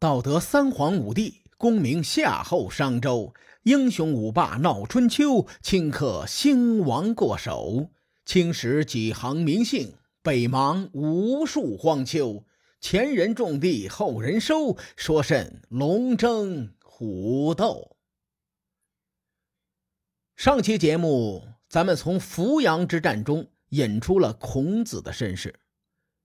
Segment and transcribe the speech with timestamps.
[0.00, 7.90] 道德三皇五帝，功名夏后商周，英雄五霸闹春秋，顷刻兴亡过手。
[8.24, 12.44] 青史几行名姓，北邙无数荒丘。
[12.80, 17.96] 前人种地，后人收，说甚龙争虎斗？
[20.36, 25.58] 上期节目，咱们从扶阳之战中引出了孔子的身世。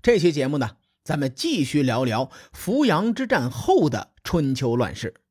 [0.00, 0.78] 这期节目呢？
[1.08, 5.22] 咱们继续聊聊扶阳之战后的春秋乱世。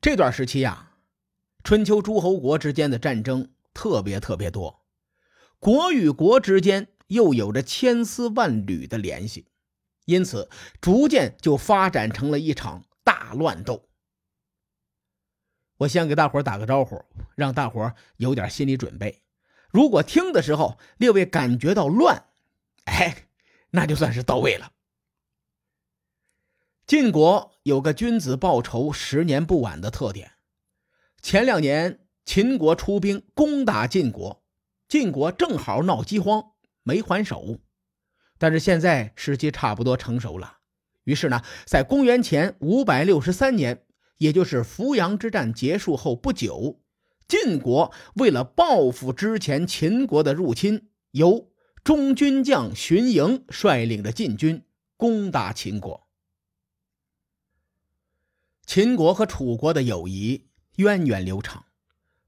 [0.00, 0.92] 这段时期呀，
[1.64, 4.84] 春秋诸侯国之间的战争特别特别多，
[5.58, 9.48] 国与国之间又有着千丝万缕的联系，
[10.04, 10.48] 因此
[10.80, 13.88] 逐渐就发展成了一场大乱斗。
[15.78, 17.04] 我先给大伙打个招呼，
[17.34, 19.24] 让大伙有点心理准备。
[19.72, 22.26] 如果听的时候略微感觉到乱，
[22.84, 23.24] 哎。
[23.76, 24.72] 那就算是到位了。
[26.86, 30.32] 晋国有个君子报仇，十年不晚的特点。
[31.20, 34.42] 前两年秦国出兵攻打晋国，
[34.88, 36.52] 晋国正好闹饥荒，
[36.84, 37.58] 没还手。
[38.38, 40.56] 但是现在时机差不多成熟了，
[41.04, 43.84] 于是呢，在公元前五百六十三年，
[44.16, 46.80] 也就是扶阳之战结束后不久，
[47.28, 51.50] 晋国为了报复之前秦国的入侵，由
[51.86, 54.64] 中军将荀盈率领着晋军
[54.96, 56.08] 攻打秦国。
[58.66, 60.48] 秦国和楚国的友谊
[60.78, 61.66] 源远流长，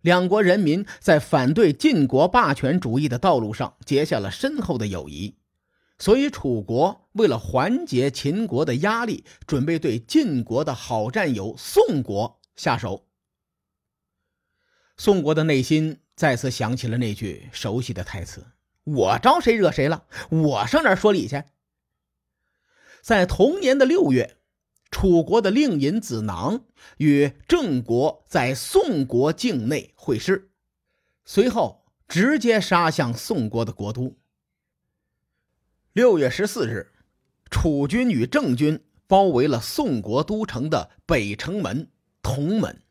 [0.01, 5.35] 两国人民在反对晋国霸权主义的道路上结下了深厚的友谊。
[5.99, 13.09] 所以，楚国为了缓解秦国的压力，准备对晋国的好战友宋国下手。
[14.97, 18.47] 宋国的内心再次想起了那句熟悉的台词。
[18.97, 20.07] 我招谁惹谁了？
[20.31, 21.45] 我上哪说理去？
[23.03, 24.39] 在同年的六月，
[24.91, 26.65] 楚国的令尹子囊
[26.97, 30.51] 与郑国在宋国境内会师，
[31.25, 34.17] 随后直接杀向宋国的国都。
[35.93, 36.93] 六月十四日，
[37.51, 41.91] 楚军与郑军包围了宋国都城的北城门
[42.23, 42.83] 同门。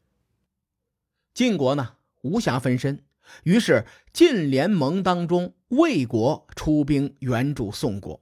[1.33, 3.06] 晋国呢，无暇分身。
[3.43, 8.21] 于是，晋联盟当中，魏国出兵援助宋国。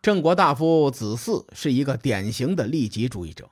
[0.00, 3.50] 郑国大夫子嗣是一个典型的利己主义者，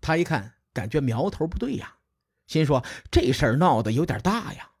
[0.00, 1.96] 他一看，感觉苗头不对呀，
[2.46, 4.72] 心说这事儿闹得有点大呀。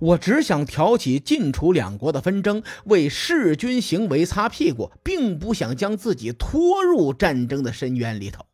[0.00, 8.46] 我只想挑起晋楚两国的纷争，为弑君行为擦屁股，并不想将自己拖入战争的深渊里头。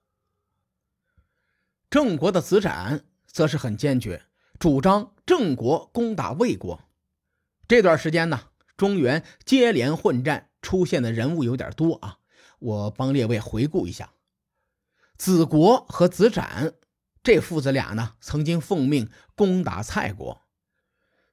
[1.88, 4.22] 郑国的子展则是很坚决。
[4.58, 6.80] 主张郑国攻打魏国，
[7.68, 12.18] 这段时间呢，中原接连混战，出现的人物有点多啊。
[12.58, 14.12] 我帮列位回顾一下：
[15.16, 16.74] 子国和子展
[17.22, 20.42] 这父子俩呢，曾经奉命攻打蔡国。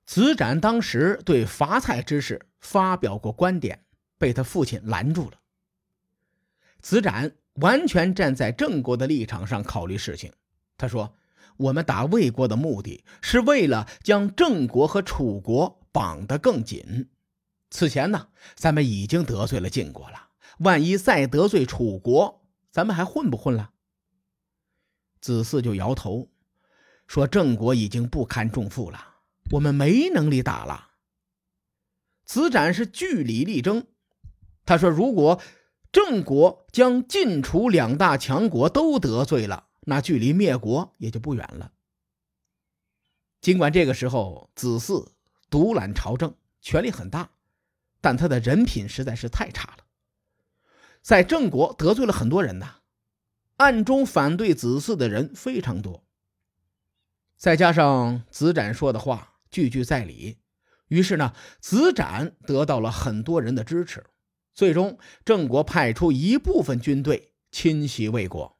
[0.05, 3.85] 子展当时对伐蔡之事发表过观点，
[4.19, 5.39] 被他父亲拦住了。
[6.79, 10.31] 子展完全站在郑国的立场上考虑事情，
[10.77, 11.15] 他说。
[11.59, 17.09] 我们打魏国的目的是为了将郑国和楚国绑得更紧。
[17.69, 23.71] 此前呢，咱们已经得罪了晋国了，万一再得罪楚国，咱们还混不混了？
[25.19, 26.29] 子嗣就摇头
[27.07, 29.17] 说：“郑国已经不堪重负了，
[29.51, 30.91] 我们没能力打了。”
[32.23, 33.85] 子展是据理力争，
[34.65, 35.41] 他说：“如果
[35.91, 41.71] 郑国将晋楚两大强国都得罪了。”那距离灭国也就不远了。
[43.41, 45.11] 尽管这个时候子嗣
[45.49, 47.31] 独揽朝政，权力很大，
[48.01, 49.85] 但他的人品实在是太差了，
[51.01, 52.81] 在郑国得罪了很多人呐，
[53.55, 56.03] 暗中反对子嗣的人非常多。
[57.37, 60.39] 再加上子展说的话句句在理，
[60.89, 64.05] 于是呢，子展得到了很多人的支持，
[64.53, 68.58] 最终郑国派出一部分军队侵袭魏国。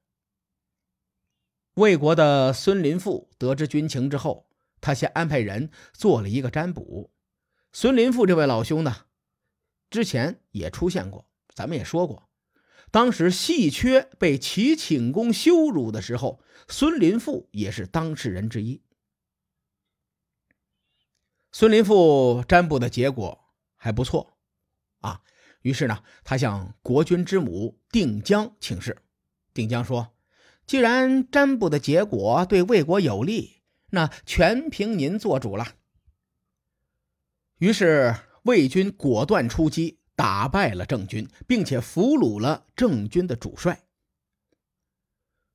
[1.76, 4.50] 魏国的孙林父得知军情之后，
[4.82, 7.12] 他先安排人做了一个占卜。
[7.72, 9.06] 孙林父这位老兄呢，
[9.90, 12.30] 之前也出现过，咱们也说过，
[12.92, 18.82] 当时细缺被齐顷公羞辱的时候，孙林父也是当事人之一。
[21.52, 23.46] 孙林父占卜的结果
[23.76, 24.38] 还不错
[25.00, 25.22] 啊，
[25.62, 28.98] 于是呢，他向国君之母定姜请示。
[29.54, 30.12] 定姜说。
[30.70, 35.66] 既然占卜的结果对魏国有利，那全凭您做主了。
[37.58, 43.82] 于是魏军果断出击，打败了郑军，并且俘虏了郑军的主帅。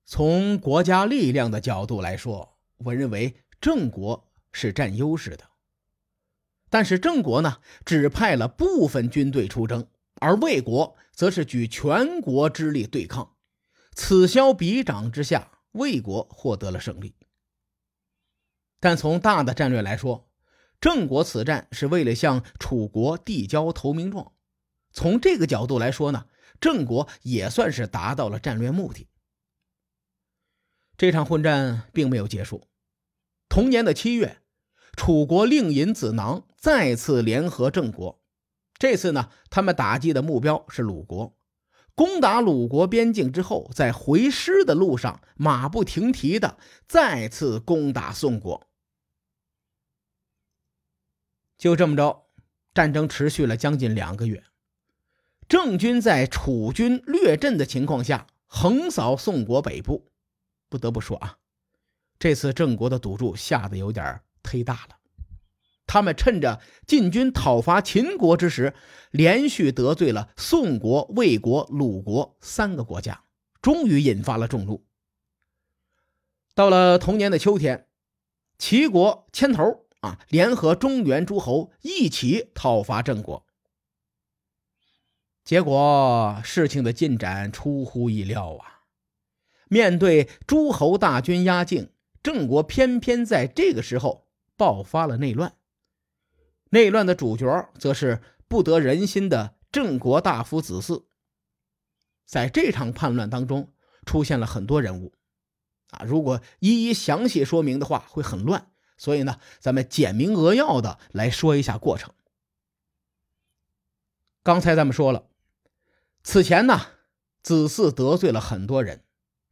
[0.05, 5.49] 从国家力量的角度来说，我认为郑国是占优势的。
[6.69, 13.34] 但是郑国呢，只派了部分军队出征，而魏国则是举全国之力对抗。
[13.94, 17.14] 此消彼长之下，魏国获得了胜利。
[18.81, 20.29] 但从大的战略来说，
[20.81, 24.32] 郑国此战是为了向楚国递交投名状。
[24.93, 26.26] 从这个角度来说呢，
[26.61, 29.08] 郑国也算是达到了战略目的。
[30.97, 32.69] 这场混战并没有结束。
[33.49, 34.43] 同年的七月，
[34.97, 38.23] 楚国令尹子囊再次联合郑国。
[38.79, 41.37] 这次呢，他们打击的目标是鲁国。
[41.94, 46.58] 攻打鲁国边境之后，在回师的路上，马不停蹄的
[46.88, 48.67] 再次攻打宋国。
[51.56, 52.26] 就这么着，
[52.75, 54.43] 战争持续了将近两个月。
[55.46, 60.11] 郑军在楚军略阵的情况下，横扫宋国北部。
[60.69, 61.38] 不得不说啊，
[62.19, 64.99] 这次郑国的赌注下的有点忒大了。
[65.94, 68.75] 他们趁着晋军讨伐秦国之时，
[69.12, 73.23] 连续得罪了宋国、魏国、鲁国三个国家，
[73.62, 74.85] 终于引发了众怒。
[76.52, 77.87] 到了同年的秋天，
[78.58, 83.47] 齐国牵头啊，联合中原诸侯一起讨伐郑国。
[85.44, 88.82] 结果事情的进展出乎意料啊！
[89.69, 94.26] 面对诸侯大军压境，郑国偏偏在这个时候
[94.56, 95.55] 爆发了内乱。
[96.75, 101.05] 内乱的主角则是不得人心的郑国大夫子嗣。
[102.26, 103.73] 在这场叛乱当中，
[104.05, 105.15] 出现了很多人物，
[105.91, 108.73] 啊，如果一一详细说明的话，会很乱。
[108.97, 112.12] 所以呢，咱们简明扼要的来说一下过程。
[114.43, 115.29] 刚才咱们说了，
[116.25, 116.81] 此前呢，
[117.41, 119.05] 子嗣得罪了很多人。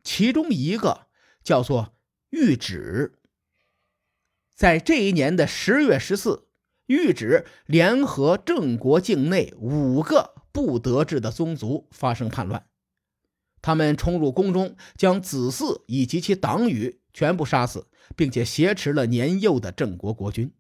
[0.03, 1.07] 其中一个
[1.45, 1.95] 叫做
[2.31, 3.21] 玉旨，
[4.57, 6.49] 在这一年的十月十四，
[6.93, 12.67] 玉旨联合郑国境内五个不得志的宗族发生叛乱，
[13.63, 20.53] 他们冲入宫中，将子嗣以及其党羽全部杀死，并且挟持了年幼的郑国国君。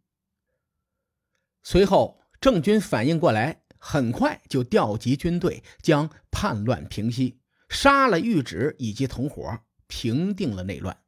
[1.62, 7.40] 随后，郑军反应过来，很快就调集军队将叛乱平息。
[7.68, 11.01] 杀了玉旨以及同伙，平定了内乱。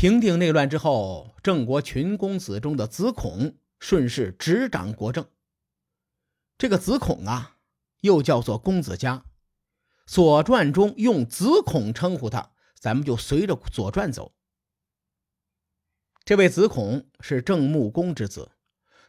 [0.00, 5.28] 平定内乱之后，郑国群公子中的子孔顺势执掌国政。
[6.56, 7.58] 这个子孔啊，
[8.00, 9.16] 又叫做公子嘉，
[10.06, 14.32] 《左传》中用子孔称呼他，咱们就随着《左传》走。
[16.24, 18.52] 这位子孔是郑穆公之子，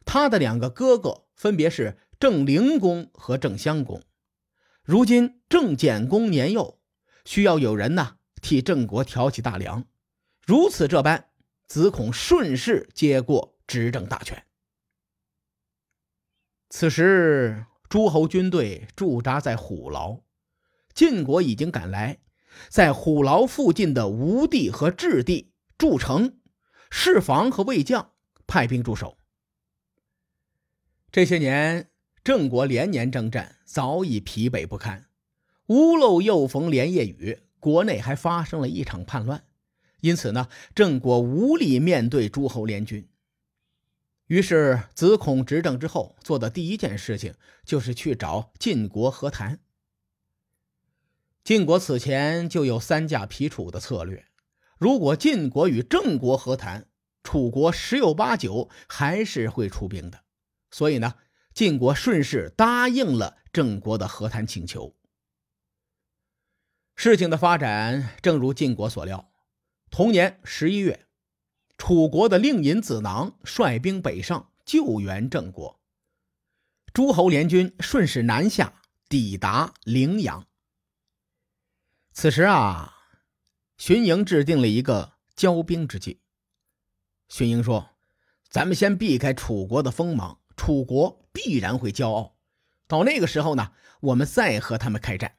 [0.04, 4.04] 他的两个哥哥分别是郑灵公和郑襄公。
[4.84, 6.82] 如今郑简公年幼，
[7.24, 9.86] 需要有人呢替郑国挑起大梁。
[10.46, 11.30] 如此这般，
[11.68, 14.46] 子孔顺势接过执政大权。
[16.70, 20.22] 此时，诸侯军队驻扎在虎牢，
[20.94, 22.20] 晋国已经赶来，
[22.70, 26.40] 在虎牢附近的吴地和质地筑城，
[26.90, 28.14] 士房和卫将
[28.48, 29.18] 派兵驻守。
[31.12, 31.88] 这些年。
[32.24, 35.10] 郑国连年征战，早已疲惫不堪。
[35.70, 39.44] 屋漏又逢连夜雨，国内还发生了一场叛乱，
[40.02, 43.08] 因此呢，郑国无力面对诸侯联军。
[44.28, 49.60] 于是，子孔执政之后做的第一件事情就是去找晋国和谈。
[51.44, 54.28] 晋国此前就有三驾皮楚的策略，
[54.78, 56.88] 如果晋国与郑国和谈，
[57.24, 60.22] 楚国十有八九还是会出兵的。
[60.70, 61.16] 所以呢。
[61.54, 64.96] 晋国顺势答应了郑国的和谈请求。
[66.96, 69.31] 事情的发展正如晋国所料，
[69.92, 71.06] 同年十一月，
[71.78, 75.82] 楚国的令尹子囊率兵北上救援郑国，
[76.94, 78.74] 诸侯联军顺势南下，
[79.10, 80.48] 抵达陵阳。
[82.14, 82.96] 此时啊，
[83.78, 86.22] 荀盈制定了一个骄兵之计。
[87.28, 87.90] 荀盈说
[88.50, 92.38] ：“咱们先避开楚国的锋芒。”楚国必然会骄傲，
[92.88, 95.38] 到那个时候呢，我们再和他们开战。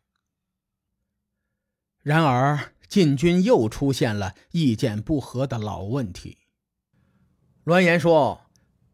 [2.03, 6.37] 然而，晋军又出现了意见不合的老问题。
[7.65, 8.43] 栾言说：“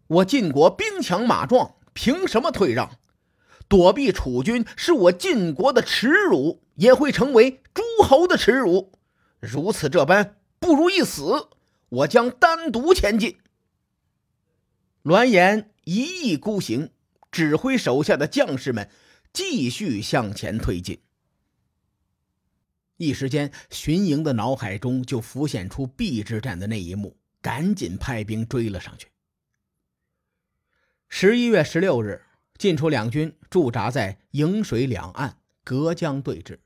[0.07, 3.01] 我晋国兵强马壮，凭什么退让？
[3.67, 8.93] 躲避楚军是我晋国的耻辱，也会成为诸侯的耻辱。
[9.41, 11.49] 如此这般，不如一死。
[11.89, 13.39] 我将单独前进。”
[15.03, 15.73] 栾言。
[15.83, 16.93] 一意孤行，
[17.33, 18.89] 指挥手下的将士们
[19.33, 21.01] 继续向前推进。
[22.99, 29.07] 一时间，荀营的脑海中就浮现出邲之战的那一幕，赶紧派兵追了上去。
[31.09, 32.23] 十一月十六日，
[32.59, 36.59] 晋楚两军驻扎在颍水两岸，隔江对峙。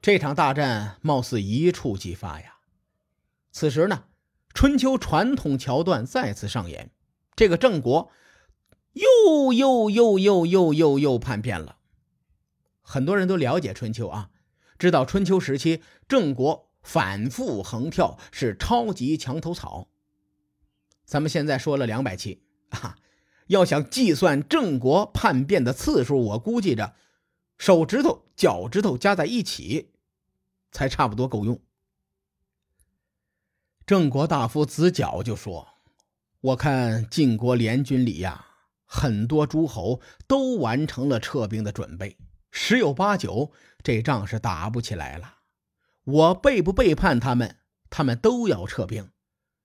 [0.00, 2.58] 这场大战貌似一触即发呀！
[3.50, 4.04] 此时呢，
[4.54, 6.92] 春秋传统桥段再次上演，
[7.34, 8.12] 这个郑国
[8.92, 11.78] 又又又又又又又叛变了。
[12.80, 14.30] 很多人都了解春秋啊。
[14.78, 19.88] 知道春秋时期郑国反复横跳是超级墙头草。
[21.04, 22.96] 咱们现在说了两百期啊，
[23.48, 26.94] 要想计算郑国叛变的次数，我估计着
[27.56, 29.90] 手指头、脚趾头加在一起
[30.70, 31.60] 才差不多够用。
[33.84, 35.66] 郑国大夫子角就说
[36.42, 38.46] ：“我看晋国联军里呀，
[38.84, 42.16] 很多诸侯都完成了撤兵的准备。”
[42.50, 43.52] 十有八九，
[43.82, 45.36] 这仗是打不起来了。
[46.04, 47.56] 我背不背叛他们，
[47.90, 49.10] 他们都要撤兵。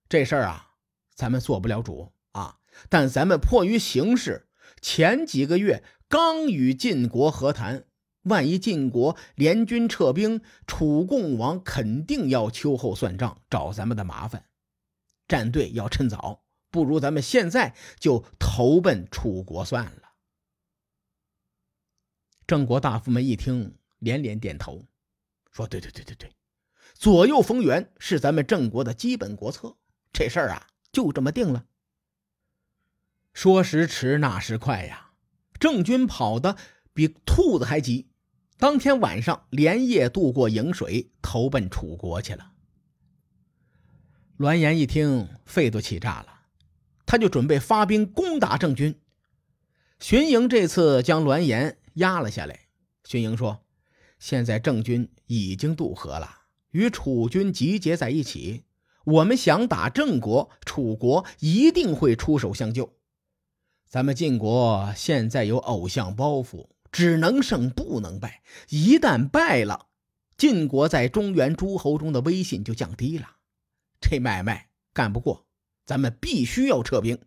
[0.09, 0.71] 这事儿啊，
[1.15, 2.59] 咱们做不了主啊。
[2.89, 4.47] 但咱们迫于形势，
[4.81, 7.85] 前几个月刚与晋国和谈，
[8.23, 14.45] 万一晋国联军撤兵，楚共王肯定要秋后算账，找咱们的麻烦。
[15.27, 20.02] 站队要趁早，不如咱们现在就投奔楚国算了。
[22.45, 24.85] 郑国大夫们一听，连连点头，
[25.51, 26.29] 说：“对对对对对，
[26.93, 29.77] 左右逢源是咱们郑国的基本国策，
[30.11, 31.65] 这事儿啊，就这么定了。”
[33.33, 35.11] 说时迟，那时快呀，
[35.57, 36.57] 郑军跑得
[36.93, 38.07] 比兔子还急，
[38.57, 42.51] 当天晚上连夜渡过颍水，投奔楚国去了。
[44.37, 46.41] 栾岩一听，肺都气炸了，
[47.05, 48.99] 他就准备发兵攻打郑军。
[49.99, 51.77] 荀盈这次将栾岩。
[51.95, 52.67] 压了下来。
[53.03, 53.65] 荀盈说
[54.19, 58.63] ：“现在郑军已经渡河了，与楚军集结在一起。
[59.05, 62.93] 我们想打郑国，楚国一定会出手相救。
[63.87, 68.41] 咱们晋国现在有偶像包袱，只能胜不能败。
[68.69, 69.87] 一旦败了，
[70.37, 73.37] 晋国在中原诸侯中的威信就降低了。
[73.99, 75.45] 这买卖干不过，
[75.85, 77.19] 咱们必须要撤兵。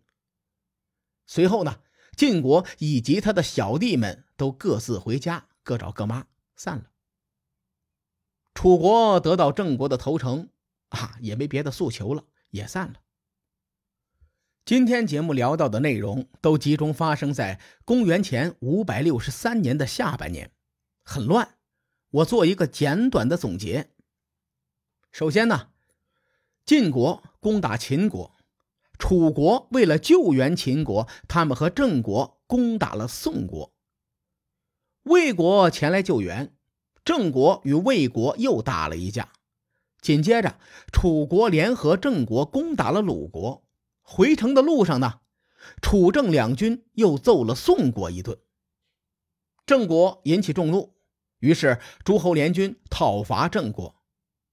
[1.25, 1.79] 随后呢？”
[2.17, 6.85] 晋国以及他的小弟们都各自回家，各找各妈，散了。
[8.53, 10.49] 楚国得到郑国的投诚，
[10.89, 13.01] 啊，也没别的诉求了，也散了。
[14.63, 20.51] 今天节目聊到的内容都集中发生在公元前五百六十三年的下半年，
[21.03, 21.55] 很乱。
[22.09, 23.91] 我做一个简短的总结。
[25.11, 25.69] 首先呢，
[26.65, 28.35] 晋国攻打秦国。
[28.99, 33.73] 楚国为了救援秦国，他们和郑国攻打了宋国。
[35.07, 36.53] 魏国前来救援，
[37.05, 39.31] 郑国与魏国又打了一架。
[40.01, 40.59] 紧接着，
[40.91, 43.63] 楚国联合郑国攻打了鲁国。
[44.01, 45.21] 回城的路上呢，
[45.81, 48.37] 楚郑两军又揍了宋国一顿。
[49.65, 50.95] 郑国引起众怒，
[51.39, 53.95] 于是诸侯联军讨伐郑国。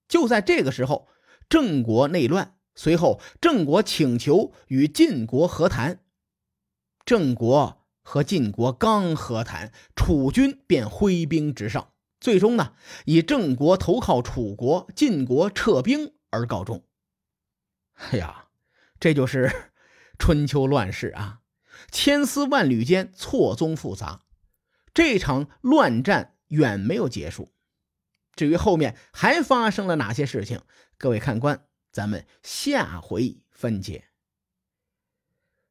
[0.07, 1.07] 就在这个时候，
[1.49, 2.57] 郑国内乱。
[2.75, 6.01] 随后，郑国请求与晋国和谈。
[7.05, 12.73] 郑国和晋国刚和谈，楚军便挥兵直上，最终呢，
[13.05, 16.85] 以郑国投靠楚国、晋国撤兵而告终。
[17.95, 18.49] 哎呀，
[18.99, 19.71] 这就是
[20.19, 21.41] 春秋乱世啊！
[21.91, 24.25] 千丝万缕间错综复杂，
[24.93, 27.53] 这场乱战远没有结束。
[28.35, 30.61] 至于后面还发生了哪些事情，
[30.97, 31.65] 各位看官。
[31.91, 34.09] 咱们下回分解。